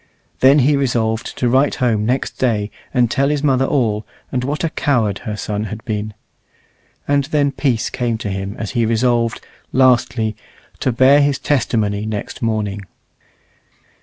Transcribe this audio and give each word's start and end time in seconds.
Then 0.39 0.57
he 0.65 0.75
resolved 0.75 1.37
to 1.37 1.47
write 1.47 1.75
home 1.75 2.07
next 2.07 2.39
day 2.39 2.71
and 2.91 3.05
tell 3.11 3.29
his 3.29 3.43
mother 3.43 3.65
all, 3.67 4.03
and 4.31 4.43
what 4.43 4.63
a 4.63 4.71
coward 4.71 5.19
her 5.29 5.37
son 5.37 5.65
had 5.65 5.85
been. 5.85 6.15
And 7.07 7.25
then 7.25 7.51
peace 7.51 7.91
came 7.91 8.17
to 8.17 8.29
him 8.31 8.55
as 8.57 8.71
he 8.71 8.83
resolved, 8.83 9.45
lastly, 9.71 10.35
to 10.79 10.91
bear 10.91 11.21
his 11.21 11.37
testimony 11.37 12.07
next 12.07 12.41
morning. 12.41 12.81